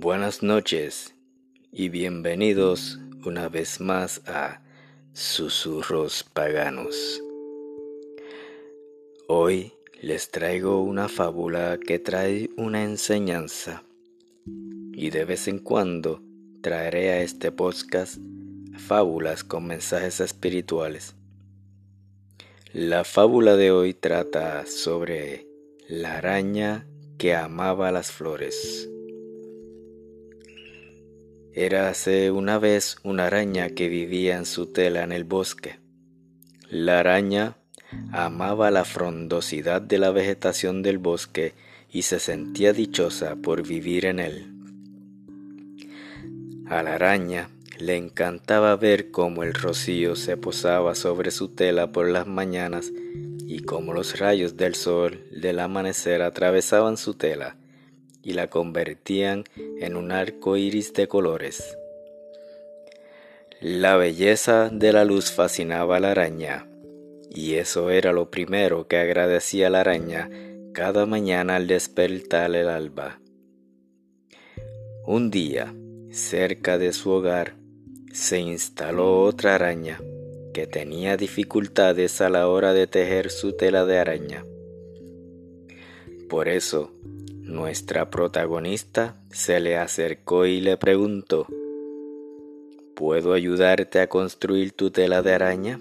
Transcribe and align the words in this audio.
Buenas 0.00 0.44
noches 0.44 1.12
y 1.72 1.88
bienvenidos 1.88 3.00
una 3.24 3.48
vez 3.48 3.80
más 3.80 4.22
a 4.28 4.62
Susurros 5.12 6.22
Paganos. 6.22 7.20
Hoy 9.26 9.72
les 10.00 10.30
traigo 10.30 10.84
una 10.84 11.08
fábula 11.08 11.80
que 11.84 11.98
trae 11.98 12.48
una 12.56 12.84
enseñanza 12.84 13.82
y 14.92 15.10
de 15.10 15.24
vez 15.24 15.48
en 15.48 15.58
cuando 15.58 16.22
traeré 16.60 17.10
a 17.10 17.20
este 17.22 17.50
podcast 17.50 18.18
fábulas 18.76 19.42
con 19.42 19.66
mensajes 19.66 20.20
espirituales. 20.20 21.16
La 22.72 23.02
fábula 23.02 23.56
de 23.56 23.72
hoy 23.72 23.94
trata 23.94 24.64
sobre 24.64 25.48
la 25.88 26.18
araña 26.18 26.86
que 27.18 27.34
amaba 27.34 27.90
las 27.90 28.12
flores. 28.12 28.88
Érase 31.60 32.30
una 32.30 32.60
vez 32.60 32.98
una 33.02 33.26
araña 33.26 33.70
que 33.70 33.88
vivía 33.88 34.36
en 34.36 34.46
su 34.46 34.66
tela 34.66 35.02
en 35.02 35.10
el 35.10 35.24
bosque. 35.24 35.80
La 36.70 37.00
araña 37.00 37.56
amaba 38.12 38.70
la 38.70 38.84
frondosidad 38.84 39.82
de 39.82 39.98
la 39.98 40.12
vegetación 40.12 40.82
del 40.82 40.98
bosque 40.98 41.54
y 41.90 42.02
se 42.02 42.20
sentía 42.20 42.72
dichosa 42.72 43.34
por 43.34 43.66
vivir 43.66 44.06
en 44.06 44.20
él. 44.20 44.52
A 46.68 46.84
la 46.84 46.94
araña 46.94 47.50
le 47.80 47.96
encantaba 47.96 48.76
ver 48.76 49.10
cómo 49.10 49.42
el 49.42 49.52
rocío 49.52 50.14
se 50.14 50.36
posaba 50.36 50.94
sobre 50.94 51.32
su 51.32 51.48
tela 51.48 51.90
por 51.90 52.08
las 52.08 52.28
mañanas 52.28 52.92
y 53.48 53.62
cómo 53.64 53.92
los 53.94 54.16
rayos 54.20 54.56
del 54.56 54.76
sol 54.76 55.24
del 55.32 55.58
amanecer 55.58 56.22
atravesaban 56.22 56.96
su 56.96 57.14
tela 57.14 57.56
y 58.22 58.32
la 58.32 58.48
convertían 58.48 59.44
en 59.80 59.96
un 59.96 60.12
arco 60.12 60.56
iris 60.56 60.92
de 60.92 61.08
colores. 61.08 61.76
La 63.60 63.96
belleza 63.96 64.70
de 64.72 64.92
la 64.92 65.04
luz 65.04 65.32
fascinaba 65.32 65.96
a 65.96 66.00
la 66.00 66.12
araña, 66.12 66.68
y 67.30 67.54
eso 67.54 67.90
era 67.90 68.12
lo 68.12 68.30
primero 68.30 68.86
que 68.86 68.98
agradecía 68.98 69.70
la 69.70 69.80
araña 69.80 70.30
cada 70.72 71.06
mañana 71.06 71.56
al 71.56 71.66
despertar 71.66 72.54
el 72.54 72.68
alba. 72.68 73.20
Un 75.04 75.30
día, 75.30 75.74
cerca 76.10 76.78
de 76.78 76.92
su 76.92 77.10
hogar, 77.10 77.56
se 78.12 78.38
instaló 78.38 79.22
otra 79.22 79.56
araña 79.56 80.00
que 80.54 80.66
tenía 80.66 81.16
dificultades 81.16 82.20
a 82.20 82.28
la 82.28 82.48
hora 82.48 82.72
de 82.72 82.86
tejer 82.86 83.30
su 83.30 83.56
tela 83.56 83.84
de 83.84 83.98
araña. 83.98 84.44
Por 86.28 86.48
eso, 86.48 86.92
nuestra 87.48 88.10
protagonista 88.10 89.16
se 89.30 89.58
le 89.58 89.78
acercó 89.78 90.44
y 90.44 90.60
le 90.60 90.76
preguntó, 90.76 91.46
¿Puedo 92.94 93.32
ayudarte 93.32 94.00
a 94.00 94.08
construir 94.08 94.72
tu 94.72 94.90
tela 94.90 95.22
de 95.22 95.32
araña? 95.32 95.80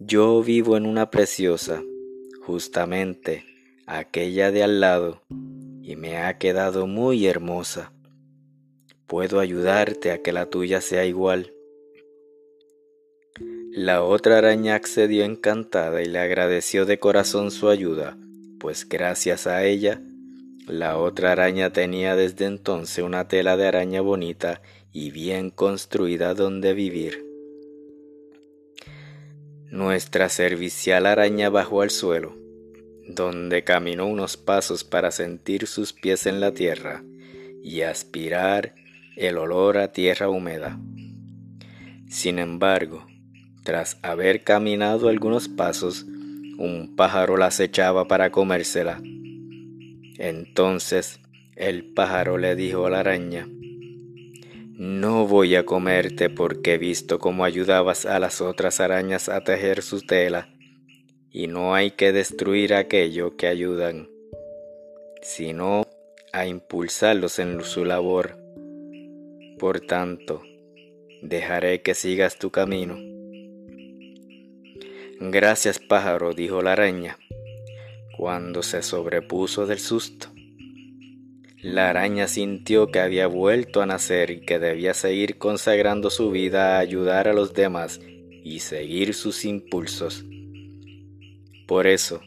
Yo 0.00 0.42
vivo 0.42 0.76
en 0.76 0.86
una 0.86 1.10
preciosa, 1.10 1.82
justamente 2.44 3.44
aquella 3.86 4.50
de 4.50 4.64
al 4.64 4.80
lado, 4.80 5.22
y 5.82 5.94
me 5.94 6.18
ha 6.18 6.36
quedado 6.36 6.86
muy 6.88 7.26
hermosa. 7.26 7.92
Puedo 9.06 9.38
ayudarte 9.38 10.10
a 10.10 10.20
que 10.20 10.32
la 10.32 10.46
tuya 10.46 10.80
sea 10.80 11.04
igual. 11.04 11.52
La 13.70 14.02
otra 14.02 14.38
araña 14.38 14.74
accedió 14.74 15.24
encantada 15.24 16.02
y 16.02 16.06
le 16.06 16.18
agradeció 16.18 16.86
de 16.86 16.98
corazón 16.98 17.50
su 17.50 17.68
ayuda, 17.68 18.18
pues 18.62 18.88
gracias 18.88 19.48
a 19.48 19.64
ella, 19.64 20.00
la 20.68 20.96
otra 20.96 21.32
araña 21.32 21.72
tenía 21.72 22.14
desde 22.14 22.44
entonces 22.44 23.02
una 23.02 23.26
tela 23.26 23.56
de 23.56 23.66
araña 23.66 24.02
bonita 24.02 24.62
y 24.92 25.10
bien 25.10 25.50
construida 25.50 26.34
donde 26.34 26.72
vivir. 26.72 27.26
Nuestra 29.68 30.28
servicial 30.28 31.06
araña 31.06 31.50
bajó 31.50 31.82
al 31.82 31.90
suelo, 31.90 32.36
donde 33.08 33.64
caminó 33.64 34.06
unos 34.06 34.36
pasos 34.36 34.84
para 34.84 35.10
sentir 35.10 35.66
sus 35.66 35.92
pies 35.92 36.26
en 36.26 36.38
la 36.38 36.54
tierra 36.54 37.02
y 37.64 37.80
aspirar 37.80 38.76
el 39.16 39.38
olor 39.38 39.76
a 39.76 39.90
tierra 39.90 40.28
húmeda. 40.28 40.78
Sin 42.08 42.38
embargo, 42.38 43.08
tras 43.64 43.98
haber 44.02 44.44
caminado 44.44 45.08
algunos 45.08 45.48
pasos, 45.48 46.06
un 46.62 46.94
pájaro 46.94 47.36
la 47.36 47.46
acechaba 47.46 48.06
para 48.06 48.30
comérsela. 48.30 49.02
Entonces 50.16 51.18
el 51.56 51.92
pájaro 51.92 52.38
le 52.38 52.54
dijo 52.54 52.86
a 52.86 52.90
la 52.90 53.00
araña, 53.00 53.48
No 54.76 55.26
voy 55.26 55.56
a 55.56 55.66
comerte 55.66 56.30
porque 56.30 56.74
he 56.74 56.78
visto 56.78 57.18
cómo 57.18 57.44
ayudabas 57.44 58.06
a 58.06 58.20
las 58.20 58.40
otras 58.40 58.78
arañas 58.78 59.28
a 59.28 59.42
tejer 59.42 59.82
su 59.82 60.02
tela, 60.02 60.50
y 61.32 61.48
no 61.48 61.74
hay 61.74 61.90
que 61.90 62.12
destruir 62.12 62.74
aquello 62.74 63.36
que 63.36 63.48
ayudan, 63.48 64.08
sino 65.20 65.82
a 66.32 66.46
impulsarlos 66.46 67.40
en 67.40 67.60
su 67.64 67.84
labor. 67.84 68.38
Por 69.58 69.80
tanto, 69.80 70.42
dejaré 71.22 71.82
que 71.82 71.94
sigas 71.94 72.38
tu 72.38 72.50
camino. 72.50 73.11
Gracias 75.30 75.78
pájaro, 75.78 76.34
dijo 76.34 76.62
la 76.62 76.72
araña, 76.72 77.16
cuando 78.16 78.64
se 78.64 78.82
sobrepuso 78.82 79.66
del 79.66 79.78
susto. 79.78 80.26
La 81.62 81.90
araña 81.90 82.26
sintió 82.26 82.88
que 82.88 82.98
había 82.98 83.28
vuelto 83.28 83.82
a 83.82 83.86
nacer 83.86 84.32
y 84.32 84.40
que 84.40 84.58
debía 84.58 84.94
seguir 84.94 85.38
consagrando 85.38 86.10
su 86.10 86.32
vida 86.32 86.74
a 86.74 86.80
ayudar 86.80 87.28
a 87.28 87.34
los 87.34 87.54
demás 87.54 88.00
y 88.42 88.58
seguir 88.58 89.14
sus 89.14 89.44
impulsos. 89.44 90.24
Por 91.68 91.86
eso, 91.86 92.20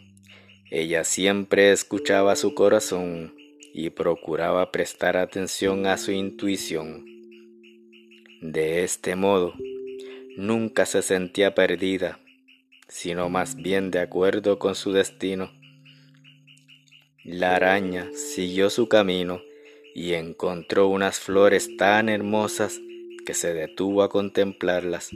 ella 0.72 1.04
siempre 1.04 1.74
escuchaba 1.74 2.38
su 2.38 2.56
corazón 2.56 3.36
y 3.74 3.90
procuraba 3.90 4.72
prestar 4.72 5.18
atención 5.18 5.86
a 5.86 5.98
su 5.98 6.14
intuición. 6.14 7.04
De 8.42 8.86
este 8.86 9.18
modo, 9.18 9.54
nunca 10.38 10.86
se 10.86 11.02
sentía 11.02 11.54
perdida 11.54 12.22
sino 12.88 13.30
más 13.30 13.56
bien 13.56 13.92
de 13.92 14.00
acuerdo 14.00 14.60
con 14.60 14.76
su 14.76 14.92
destino. 14.92 15.52
La 17.24 17.56
araña 17.56 18.10
siguió 18.14 18.70
su 18.70 18.88
camino 18.88 19.42
y 19.96 20.14
encontró 20.14 20.88
unas 20.88 21.20
flores 21.20 21.76
tan 21.78 22.10
hermosas 22.10 22.80
que 23.26 23.34
se 23.34 23.54
detuvo 23.54 24.04
a 24.04 24.10
contemplarlas. 24.10 25.10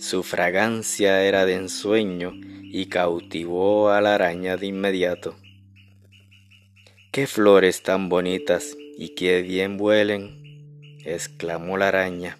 Su 0.00 0.22
fragancia 0.22 1.22
era 1.24 1.46
de 1.46 1.54
ensueño 1.54 2.32
y 2.62 2.86
cautivó 2.86 3.90
a 3.90 4.00
la 4.00 4.16
araña 4.16 4.56
de 4.56 4.66
inmediato. 4.66 5.36
¡Qué 7.12 7.28
flores 7.28 7.84
tan 7.84 8.08
bonitas 8.08 8.76
y 8.98 9.10
qué 9.10 9.42
bien 9.42 9.76
huelen! 9.80 10.98
exclamó 11.04 11.78
la 11.78 11.88
araña. 11.88 12.38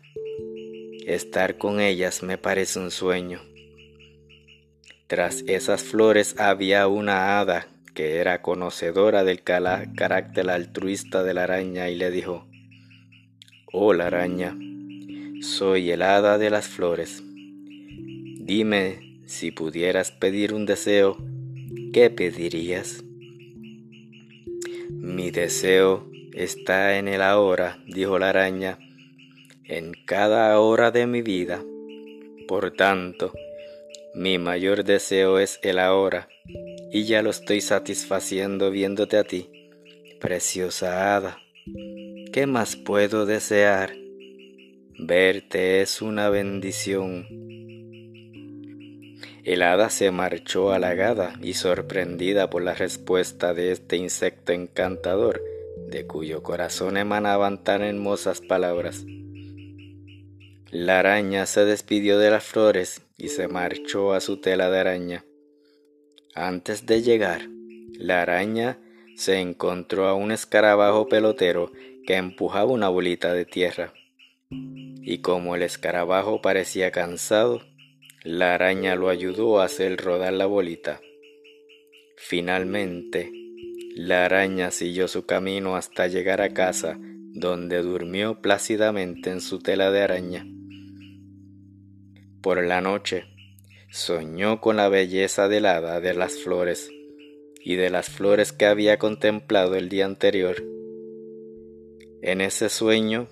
Estar 1.07 1.59
con 1.59 1.81
ellas 1.81 2.23
me 2.23 2.39
parece 2.39 2.81
un 2.81 2.91
sueño. 2.91 3.54
Tras 5.07 5.45
esas 5.47 5.83
flores 5.83 6.35
había 6.39 6.89
una 6.89 7.39
hada 7.39 7.69
que 7.95 8.17
era 8.17 8.41
conocedora 8.41 9.23
del 9.23 9.43
carácter 9.43 10.49
altruista 10.49 11.23
de 11.23 11.35
la 11.35 11.45
araña 11.45 11.91
y 11.91 11.95
le 11.95 12.11
dijo, 12.11 12.47
Hola 13.71 14.07
araña, 14.07 14.57
soy 15.43 15.91
el 15.91 16.03
hada 16.03 16.39
de 16.39 16.49
las 16.49 16.69
flores. 16.69 17.23
Dime 17.25 19.21
si 19.27 19.51
pudieras 19.51 20.11
pedir 20.11 20.55
un 20.55 20.65
deseo, 20.65 21.19
¿qué 21.93 22.09
pedirías? 22.09 23.05
Mi 24.91 25.31
deseo 25.31 26.09
está 26.33 26.99
en 26.99 27.09
el 27.09 27.21
ahora, 27.21 27.79
dijo 27.87 28.19
la 28.19 28.31
araña, 28.31 28.79
en 29.65 29.93
cada 30.07 30.59
hora 30.61 30.91
de 30.91 31.07
mi 31.07 31.21
vida. 31.21 31.63
Por 32.49 32.71
tanto, 32.73 33.33
mi 34.15 34.39
mayor 34.39 34.85
deseo 34.85 35.41
es 35.41 35.59
el 35.63 35.81
ahora, 35.81 36.29
y 36.93 37.05
ya 37.05 37.21
lo 37.21 37.31
estoy 37.31 37.61
satisfaciendo 37.61 38.71
viéndote 38.71 39.17
a 39.17 39.25
ti, 39.25 39.51
preciosa 40.21 41.17
hada. 41.17 41.39
¿Qué 42.33 42.47
más 42.47 42.77
puedo 42.77 43.27
desear? 43.27 43.93
Verte 44.97 45.83
es 45.83 46.01
una 46.01 46.29
bendición. 46.29 47.27
El 49.43 49.63
hada 49.63 49.91
se 49.91 50.13
marchó 50.13 50.73
halagada 50.73 51.35
y 51.43 51.55
sorprendida 51.55 52.49
por 52.51 52.63
la 52.63 52.75
respuesta 52.75 53.53
de 53.53 53.73
este 53.73 53.97
insecto 53.97 54.53
encantador, 54.53 55.43
de 55.89 56.07
cuyo 56.07 56.45
corazón 56.45 56.97
emanaban 56.97 57.65
tan 57.65 57.83
hermosas 57.83 58.41
palabras. 58.41 59.05
La 60.71 61.01
araña 61.01 61.47
se 61.47 61.65
despidió 61.65 62.19
de 62.19 62.31
las 62.31 62.45
flores 62.45 63.04
y 63.17 63.29
se 63.29 63.49
marchó 63.49 64.13
a 64.13 64.21
su 64.21 64.41
tela 64.41 64.71
de 64.71 64.79
araña. 64.79 65.25
Antes 66.35 66.87
de 66.87 67.03
llegar, 67.03 67.49
la 67.99 68.23
araña 68.23 68.79
se 69.17 69.41
encontró 69.41 70.09
a 70.09 70.15
un 70.15 70.33
escarabajo 70.33 71.09
pelotero 71.09 71.71
que 72.07 72.17
empujaba 72.17 72.71
una 72.71 72.89
bolita 72.89 73.33
de 73.33 73.45
tierra. 73.45 73.95
Y 74.51 75.19
como 75.19 75.55
el 75.55 75.63
escarabajo 75.63 76.43
parecía 76.43 76.91
cansado, 76.91 77.63
la 78.25 78.55
araña 78.55 78.97
lo 78.97 79.09
ayudó 79.09 79.61
a 79.61 79.65
hacer 79.65 79.97
rodar 79.99 80.33
la 80.33 80.47
bolita. 80.47 81.01
Finalmente, 82.17 83.31
la 83.95 84.25
araña 84.25 84.71
siguió 84.71 85.09
su 85.09 85.25
camino 85.27 85.77
hasta 85.77 86.09
llegar 86.09 86.41
a 86.41 86.53
casa, 86.53 86.99
donde 87.01 87.83
durmió 87.83 88.41
plácidamente 88.41 89.31
en 89.31 89.41
su 89.41 89.61
tela 89.61 89.91
de 89.91 90.03
araña. 90.03 90.47
Por 92.45 92.63
la 92.63 92.83
noche, 92.83 93.25
soñó 93.91 94.61
con 94.61 94.77
la 94.77 94.91
belleza 94.91 95.49
del 95.49 95.65
hada 95.65 96.03
de 96.03 96.13
las 96.13 96.35
flores 96.35 96.91
y 97.59 97.77
de 97.77 97.89
las 97.89 98.11
flores 98.11 98.53
que 98.53 98.67
había 98.67 98.99
contemplado 98.99 99.77
el 99.77 99.89
día 99.89 100.05
anterior. 100.05 100.63
En 102.21 102.43
ese 102.43 102.69
sueño, 102.69 103.29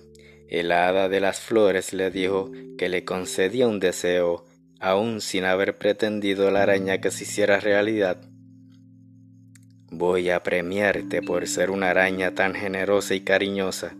el 0.47 0.71
hada 0.71 1.09
de 1.09 1.19
las 1.19 1.39
flores 1.41 1.93
le 1.93 2.09
dijo 2.09 2.51
que 2.75 2.89
le 2.89 3.05
concedía 3.05 3.67
un 3.67 3.79
deseo, 3.79 4.45
aun 4.79 5.21
sin 5.21 5.45
haber 5.45 5.77
pretendido 5.77 6.49
la 6.49 6.63
araña 6.63 6.99
que 6.99 7.11
se 7.11 7.25
hiciera 7.25 7.59
realidad. 7.59 8.19
Voy 9.91 10.31
a 10.31 10.41
premiarte 10.41 11.21
por 11.21 11.47
ser 11.47 11.69
una 11.69 11.91
araña 11.91 12.33
tan 12.33 12.55
generosa 12.55 13.13
y 13.13 13.21
cariñosa. 13.21 13.95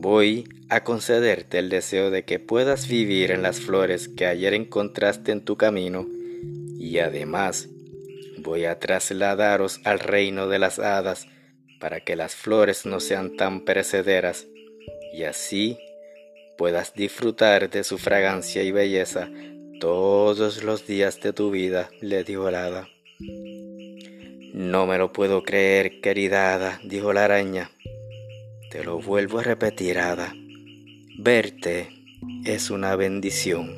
Voy 0.00 0.48
a 0.68 0.84
concederte 0.84 1.58
el 1.58 1.70
deseo 1.70 2.12
de 2.12 2.24
que 2.24 2.38
puedas 2.38 2.86
vivir 2.86 3.32
en 3.32 3.42
las 3.42 3.58
flores 3.58 4.06
que 4.06 4.26
ayer 4.26 4.54
encontraste 4.54 5.32
en 5.32 5.44
tu 5.44 5.56
camino 5.56 6.06
y 6.78 7.00
además 7.00 7.68
voy 8.36 8.66
a 8.66 8.78
trasladaros 8.78 9.80
al 9.82 9.98
reino 9.98 10.46
de 10.46 10.60
las 10.60 10.78
hadas 10.78 11.26
para 11.80 11.98
que 11.98 12.14
las 12.14 12.36
flores 12.36 12.86
no 12.86 13.00
sean 13.00 13.36
tan 13.36 13.64
perecederas 13.64 14.46
y 15.12 15.24
así 15.24 15.80
puedas 16.56 16.94
disfrutar 16.94 17.68
de 17.68 17.82
su 17.82 17.98
fragancia 17.98 18.62
y 18.62 18.70
belleza 18.70 19.28
todos 19.80 20.62
los 20.62 20.86
días 20.86 21.20
de 21.20 21.32
tu 21.32 21.50
vida, 21.50 21.90
le 22.00 22.22
dijo 22.22 22.48
el 22.48 22.54
hada. 22.54 22.88
No 24.54 24.86
me 24.86 24.96
lo 24.96 25.12
puedo 25.12 25.42
creer, 25.42 26.00
querida 26.00 26.54
hada, 26.54 26.80
dijo 26.84 27.12
la 27.12 27.24
araña. 27.24 27.72
Te 28.70 28.84
lo 28.84 29.00
vuelvo 29.00 29.38
a 29.38 29.42
repetir, 29.42 29.98
hada. 29.98 30.34
Verte 31.18 31.88
es 32.44 32.68
una 32.68 32.96
bendición. 32.96 33.74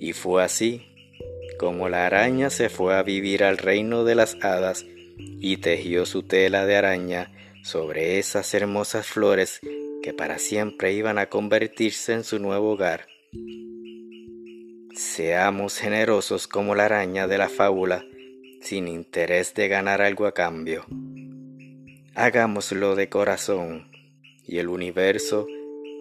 Y 0.00 0.12
fue 0.12 0.42
así 0.42 0.82
como 1.56 1.88
la 1.88 2.04
araña 2.06 2.50
se 2.50 2.68
fue 2.68 2.96
a 2.96 3.04
vivir 3.04 3.44
al 3.44 3.58
reino 3.58 4.02
de 4.02 4.16
las 4.16 4.36
hadas 4.42 4.84
y 5.16 5.58
tejió 5.58 6.04
su 6.04 6.24
tela 6.24 6.66
de 6.66 6.74
araña 6.74 7.32
sobre 7.62 8.18
esas 8.18 8.52
hermosas 8.54 9.06
flores 9.06 9.60
que 10.02 10.12
para 10.12 10.38
siempre 10.38 10.92
iban 10.92 11.18
a 11.18 11.26
convertirse 11.26 12.12
en 12.12 12.24
su 12.24 12.40
nuevo 12.40 12.72
hogar. 12.72 13.06
Seamos 14.96 15.78
generosos 15.78 16.48
como 16.48 16.74
la 16.74 16.86
araña 16.86 17.28
de 17.28 17.38
la 17.38 17.48
fábula 17.48 18.04
sin 18.60 18.88
interés 18.88 19.54
de 19.54 19.68
ganar 19.68 20.02
algo 20.02 20.26
a 20.26 20.32
cambio. 20.32 20.86
Hagámoslo 22.16 22.94
de 22.94 23.08
corazón 23.08 23.90
y 24.46 24.58
el 24.58 24.68
universo 24.68 25.48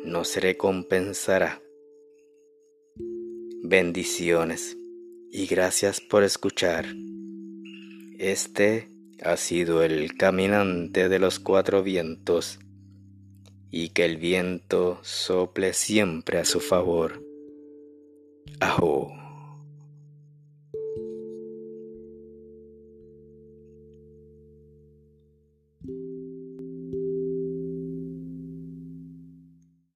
nos 0.06 0.36
recompensará. 0.36 1.60
Bendiciones 3.64 4.78
y 5.32 5.48
gracias 5.48 6.02
por 6.02 6.22
escuchar. 6.22 6.86
Este 8.20 8.90
ha 9.24 9.38
sido 9.38 9.82
el 9.82 10.16
caminante 10.16 11.10
de 11.10 11.18
los 11.18 11.40
cuatro 11.40 11.82
vientos 11.82 12.60
y 13.72 13.90
que 13.90 14.06
el 14.06 14.18
viento 14.18 15.00
sople 15.02 15.74
siempre 15.74 16.38
a 16.38 16.46
su 16.46 16.60
favor. 16.60 17.24
Ajo. 18.60 19.23